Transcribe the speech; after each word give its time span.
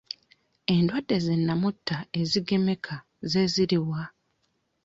Endwadde 0.75 1.15
zi 1.25 1.35
nnamutta 1.39 1.97
ezigemeka 2.19 2.95
ze 3.31 3.41
ziriwa? 3.53 4.01